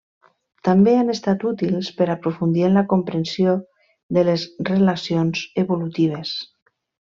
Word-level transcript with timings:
També 0.67 0.95
han 1.01 1.13
estat 1.13 1.45
útils 1.49 1.89
per 1.99 2.07
aprofundir 2.13 2.65
en 2.69 2.75
la 2.79 2.85
comprensió 2.95 3.53
de 4.19 4.27
les 4.31 4.47
relacions 4.73 5.45
evolutives. 5.67 6.37